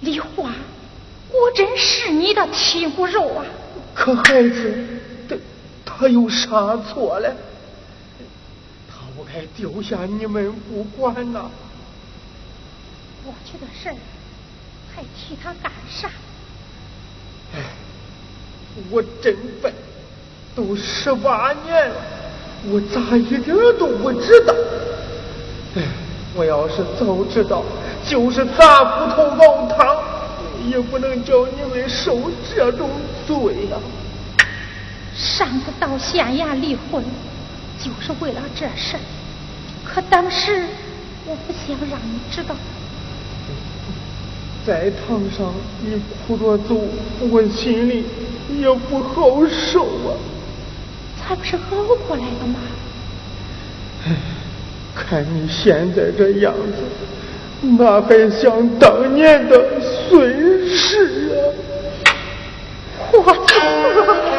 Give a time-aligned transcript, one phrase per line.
[0.00, 0.28] 李华
[1.28, 3.44] 果真是你的亲骨肉啊！
[3.94, 4.74] 可孩子，
[5.28, 5.36] 他
[5.84, 7.32] 他有啥错嘞？
[8.88, 11.50] 他不该丢下你们不管呐。
[13.24, 13.96] 过去的事儿
[14.94, 16.08] 还提他干啥？
[17.54, 17.60] 哎。
[18.88, 19.72] 我真笨，
[20.54, 21.96] 都十八年了，
[22.70, 23.44] 我咋一点
[23.76, 24.54] 都不知道？
[25.74, 25.82] 哎，
[26.36, 27.64] 我要是早知道，
[28.06, 29.96] 就是砸骨头熬汤，
[30.68, 32.88] 也不能叫你们受这种
[33.26, 33.76] 罪呀。
[35.14, 37.02] 上次到县衙离婚，
[37.78, 39.00] 就是为了这事儿，
[39.84, 40.64] 可当时
[41.26, 42.54] 我不想让你知道。
[44.66, 45.52] 在堂上
[45.82, 46.80] 你哭着走，
[47.30, 48.04] 我心里。
[48.58, 50.10] 也不好受啊！
[51.16, 52.58] 才不是熬过来的吗？
[54.04, 54.16] 唉，
[54.92, 56.82] 看你现在这样子，
[57.62, 61.36] 哪还像当年的孙氏啊？
[63.12, 64.29] 我错。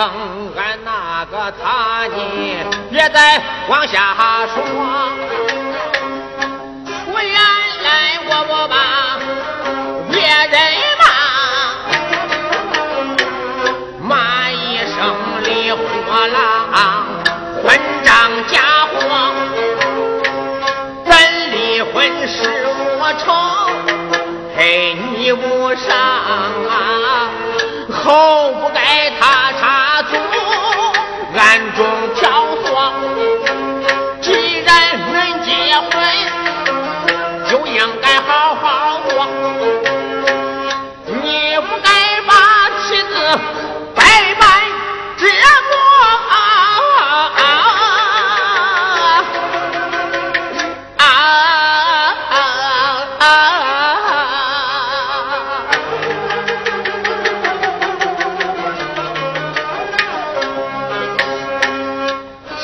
[0.00, 0.08] 等
[0.56, 2.56] 俺那个他你
[2.90, 3.38] 别再
[3.68, 4.16] 往下
[4.46, 4.62] 说。
[7.12, 7.36] 我原
[7.84, 8.74] 来我不把
[10.10, 10.56] 别人
[11.00, 11.04] 骂，
[14.08, 14.96] 骂一声
[15.44, 15.78] 离火
[16.28, 16.34] 郎
[17.62, 18.08] 混账
[18.48, 18.96] 家伙，
[21.04, 21.10] 咱
[21.52, 21.92] 离婚
[22.26, 22.38] 是
[22.98, 23.28] 我仇，
[24.56, 27.28] 陪你无伤啊。
[27.92, 29.89] 后不该他插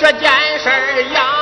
[0.07, 0.71] 这件事
[1.15, 1.36] 要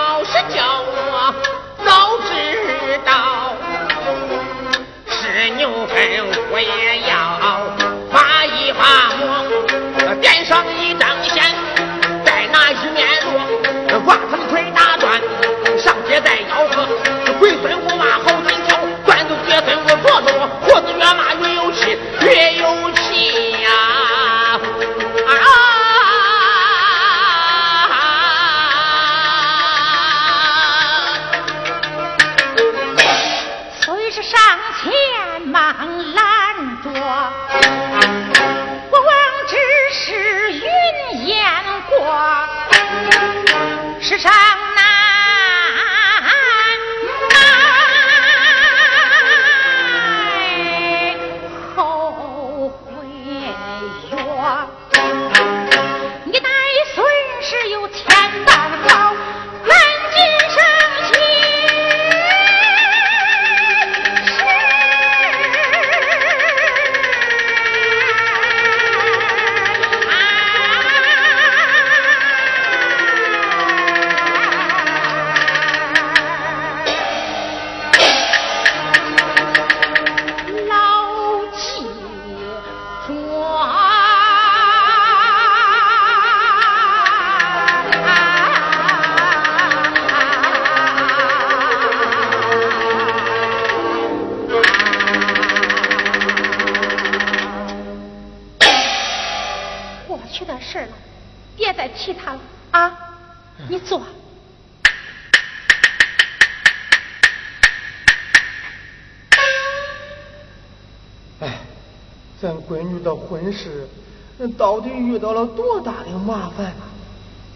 [115.24, 116.84] 到底遇到了多大的麻烦啊？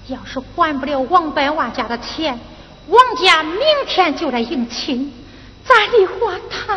[0.07, 2.39] 要是还不了王百万家的钱，
[2.87, 5.13] 王家明天就来迎亲，
[5.67, 6.77] 咱离还他。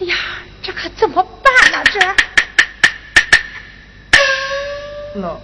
[0.00, 0.14] 哎呀，
[0.62, 1.82] 这可怎么办呢？
[1.92, 1.98] 这
[5.20, 5.36] 那，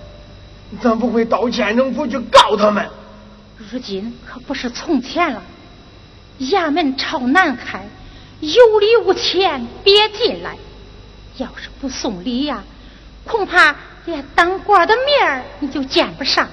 [0.80, 2.88] 咱不会到县政府去告他们？
[3.56, 5.42] 如今可不是从前了，
[6.38, 7.84] 衙门朝南开，
[8.38, 10.56] 有礼无钱别进来。
[11.38, 12.62] 要是不送礼呀，
[13.24, 13.74] 恐怕
[14.06, 16.48] 连当官的面儿你就见不上。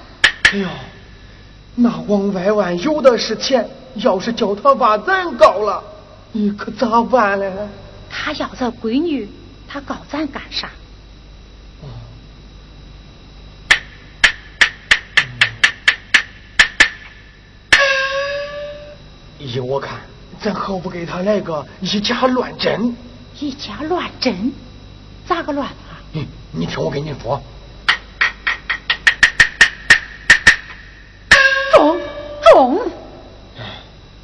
[0.52, 0.68] 哎呦，
[1.76, 5.82] 那王百万有的是钱，要是叫他把咱告了，
[6.32, 7.50] 你可咋办嘞？
[8.10, 9.28] 他要咱闺女，
[9.68, 10.68] 他告咱干啥？
[11.80, 11.86] 哦
[19.38, 20.00] 依我看，
[20.40, 22.96] 咱何不给他来个以假乱真？
[23.38, 24.52] 以假乱真，
[25.26, 25.74] 咋个乱法？
[26.14, 27.42] 嗯，你听我跟你说，
[31.72, 32.00] 中
[32.44, 32.80] 中，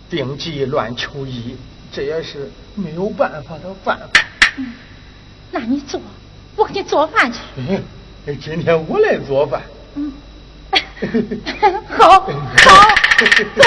[0.09, 1.57] 病急乱求医，
[1.93, 4.07] 这也是没有办法的办法。
[4.59, 4.73] 嗯，
[5.51, 6.01] 那你做，
[6.55, 7.41] 我给你做饭去。
[7.57, 7.83] 嗯，
[8.41, 9.63] 今天我来做饭。
[9.97, 10.13] 嗯，
[11.99, 12.29] 好，好，
[13.57, 13.65] 走。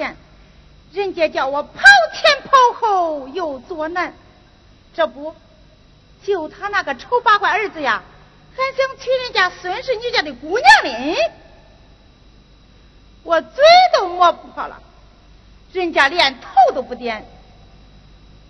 [0.00, 0.16] 钱，
[0.94, 1.72] 人家叫我跑
[2.14, 4.14] 前跑后又作难，
[4.94, 5.36] 这不
[6.24, 8.02] 就他那个丑八怪儿子呀，
[8.56, 11.16] 还想娶人家孙氏女家的姑娘呢？
[13.24, 14.80] 我嘴都磨破了，
[15.74, 17.26] 人家连头都不点。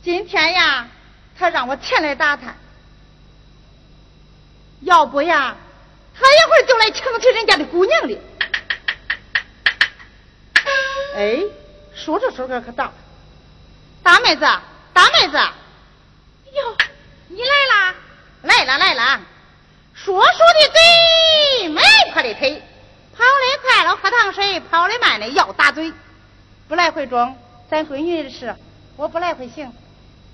[0.05, 0.87] 今天呀，
[1.37, 2.55] 他让我前来打探，
[4.83, 5.57] 要不呀？
[6.15, 8.19] 他一会儿就来抢娶人家的姑娘了。
[11.15, 11.43] 哎，
[11.95, 12.93] 说着说着可到，
[14.03, 14.43] 大妹子，
[14.93, 15.37] 大妹子，
[16.53, 16.77] 哟，
[17.29, 17.95] 你来啦，
[18.43, 19.21] 来了来了。
[19.95, 20.71] 说书的
[21.61, 22.63] 嘴，迈快的腿，
[23.17, 25.93] 跑得快了喝糖水，跑得慢的要打嘴。
[26.69, 27.37] 不来回中，
[27.69, 28.55] 咱闺女的事，
[28.97, 29.73] 我不来回行。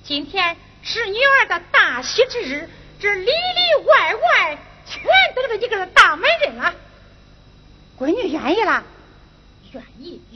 [0.04, 2.68] 今天是女儿的大喜之日，
[3.00, 4.58] 这里里外外。
[4.88, 5.02] 全
[5.34, 6.72] 等着一个大媒人了，
[7.98, 8.84] 闺女愿意了，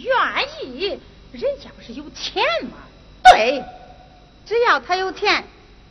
[0.01, 0.99] 愿意，
[1.33, 2.79] 人家不是有钱吗？
[3.33, 3.63] 对，
[4.47, 5.45] 只要他有钱，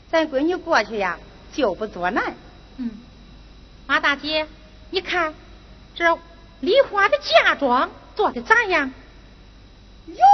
[0.10, 1.20] 咱闺女过去呀
[1.54, 2.34] 就不作难。
[2.78, 2.92] 嗯，
[3.86, 4.48] 马大姐，
[4.90, 5.36] 你看
[5.94, 6.18] 这
[6.60, 8.92] 梨花的嫁妆做的咋样？
[10.08, 10.26] 哟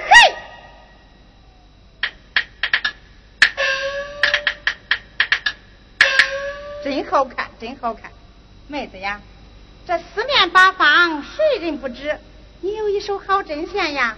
[0.00, 0.34] 嘿！
[6.82, 8.10] 真好看，真好看，
[8.66, 9.20] 妹子呀，
[9.86, 12.18] 这四面八方谁人不知？
[12.62, 14.16] 你有一手好针线呀！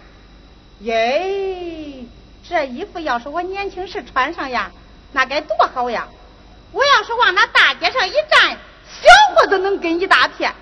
[0.80, 2.04] 耶，
[2.48, 4.72] 这衣服要是我年轻时穿上呀，
[5.12, 6.08] 那该多好呀！
[6.72, 8.58] 我要是往那大街上一站，
[9.00, 10.52] 小伙子能跟一大片。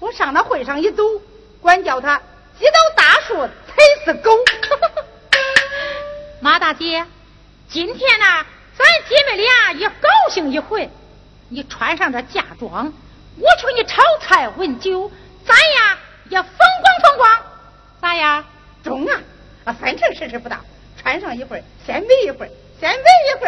[0.00, 1.04] 我上那会上一走，
[1.60, 2.20] 管叫他
[2.58, 4.36] 击倒大树踩死狗。
[6.40, 7.06] 马大姐，
[7.68, 8.44] 今天呢，
[8.76, 10.90] 咱姐妹俩也高兴一回。
[11.48, 12.92] 你穿上这嫁妆，
[13.38, 15.08] 我求你炒菜闻酒，
[15.46, 15.98] 咱呀
[16.32, 17.42] 要风光风光，
[18.00, 18.44] 咋样？
[18.82, 19.20] 中啊！
[19.64, 20.56] 啊，三成事实不到，
[20.96, 23.41] 穿上一会儿，先美一会儿，先美一会。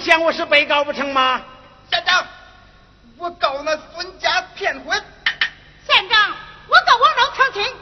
[0.00, 1.42] 嫌我是被告不成吗？
[1.90, 2.26] 县长，
[3.16, 4.96] 我告那孙家骗婚。
[5.86, 6.36] 县长，
[6.68, 7.76] 我告王老成亲。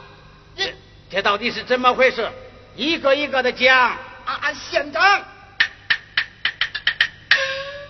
[0.55, 0.75] 这
[1.09, 2.29] 这到底是怎么回事？
[2.75, 3.97] 一个一个的讲。
[4.25, 5.21] 啊，县长，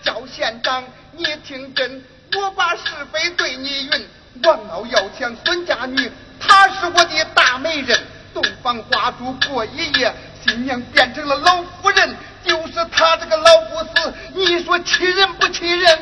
[0.02, 4.08] 叫县长你听真，我把是非对你云。
[4.42, 8.00] 王老要抢孙家女，她是我的大媒人。
[8.32, 12.16] 洞房花烛过一夜，新娘变成了老夫人。
[12.44, 15.98] 就是他这个老不死，你说气人不气人？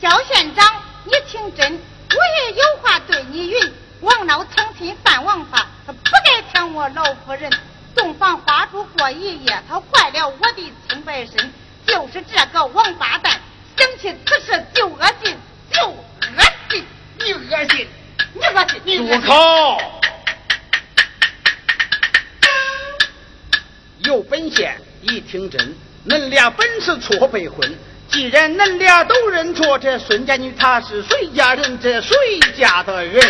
[0.00, 3.72] 焦县长，你听真，我也有话对你云。
[4.00, 7.50] 王老成亲犯王法，他不该抢我老夫人。
[7.94, 11.52] 洞房花烛过一夜，他坏了我的清白身。
[11.86, 13.40] 就是这个王八蛋，
[13.78, 15.36] 想起此事就恶心，
[15.72, 15.96] 就恶
[16.70, 16.84] 心。
[17.18, 17.88] 你恶心，
[18.34, 19.80] 你恶心，你住口！
[24.00, 24.78] 有本县。
[25.02, 25.74] 一听真，
[26.08, 27.74] 恁俩本是错配婚。
[28.08, 31.78] 既然恁俩都认错，这孙家女她是谁家人？
[31.80, 32.16] 这谁
[32.56, 33.20] 家的人？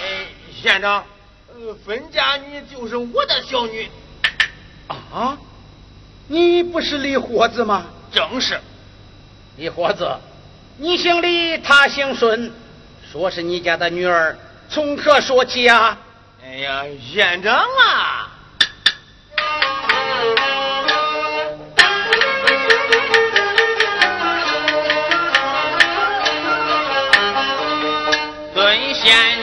[0.00, 0.26] 哎，
[0.62, 1.04] 县长，
[1.48, 3.90] 呃，分家女就是我的小女。
[4.88, 5.38] 啊？
[6.28, 7.86] 你不是李货子吗？
[8.12, 8.60] 正是，
[9.56, 10.08] 李货子，
[10.78, 12.52] 你姓李，他姓孙，
[13.10, 14.36] 说是你家的女儿，
[14.68, 15.98] 从何说起啊？
[16.44, 18.28] 哎呀，县长啊！
[28.54, 29.41] 孙县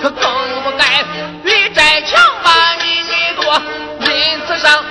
[0.00, 0.22] 可更
[0.62, 1.04] 不该。
[2.06, 3.10] 强把民女
[3.40, 3.60] 夺，
[4.00, 4.84] 因此上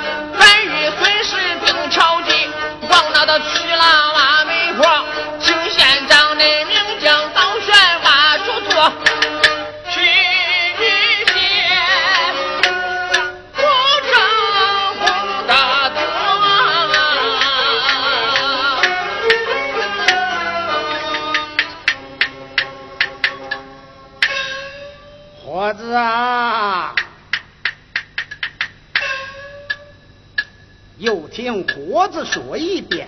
[32.36, 33.08] 说一遍，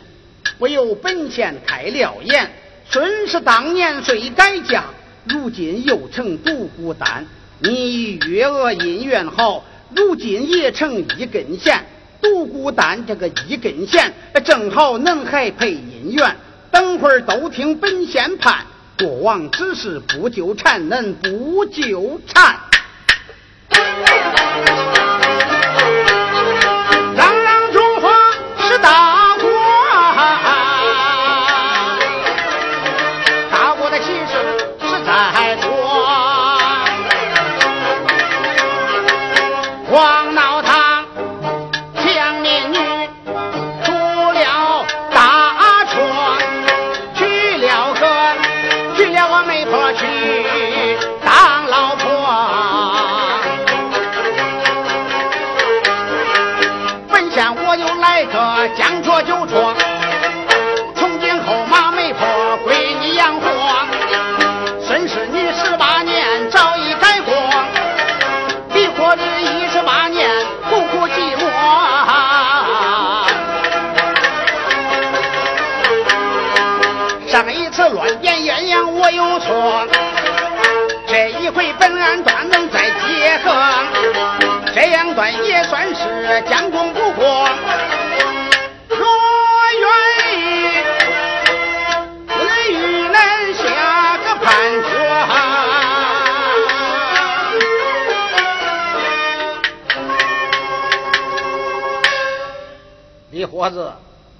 [0.57, 2.49] 不由本县开了言：
[2.89, 4.85] 孙氏当年虽改嫁，
[5.25, 7.25] 如今又成独孤单。
[7.59, 11.83] 你月娥姻缘好，如今也成一根弦。
[12.21, 14.13] 独孤单这个一根弦，
[14.45, 16.33] 正好能还配姻缘。
[16.71, 18.65] 等会儿都听本县判，
[18.97, 22.57] 过往之事不纠缠，恁不纠缠。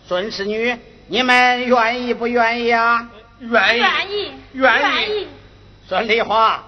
[0.08, 0.74] 孙氏女，
[1.08, 3.10] 你们愿意不愿意啊？
[3.40, 5.28] 愿意，愿意，愿意。
[5.86, 6.64] 孙丽华，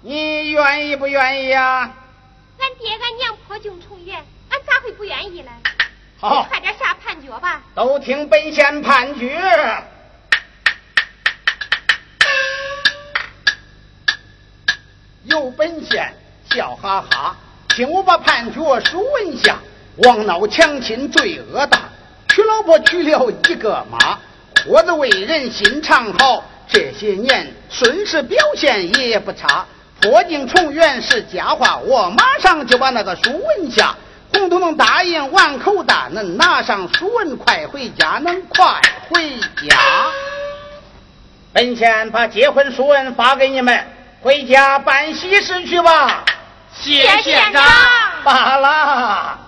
[0.00, 1.92] 你愿意不愿意啊？
[2.60, 4.24] 俺爹俺娘破镜重圆。
[4.48, 5.50] 俺咋会不愿意呢？
[6.20, 7.60] 好，快点下判决吧。
[7.74, 9.42] 都听本县判决。
[15.24, 16.14] 由本县
[16.48, 17.36] 笑哈哈，
[17.70, 19.58] 听我把判决书问下。
[20.04, 21.88] 王闹强亲罪恶大，
[22.34, 24.18] 娶老婆娶了一个妈，
[24.66, 26.42] 活子为人心肠好。
[26.66, 29.64] 这些年顺势表现也不差，
[30.00, 31.78] 破镜重圆是佳话。
[31.78, 33.94] 我马上就把那个书文下。
[34.32, 39.30] 红们都能答应完口大，能拿上书文快回家，能快回
[39.68, 39.76] 家。
[41.52, 43.86] 本县把结婚书文发给你们，
[44.22, 46.24] 回家办喜事去吧。
[46.72, 47.62] 谢县长。
[48.24, 49.38] 罢了。